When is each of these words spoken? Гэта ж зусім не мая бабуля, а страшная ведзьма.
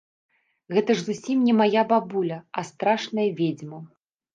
Гэта 0.77 0.95
ж 1.01 1.05
зусім 1.11 1.45
не 1.51 1.57
мая 1.61 1.85
бабуля, 1.95 2.43
а 2.57 2.67
страшная 2.75 3.33
ведзьма. 3.43 3.89